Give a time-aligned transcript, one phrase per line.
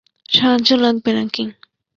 [0.31, 1.43] সাহায্য লাগবে নাকি?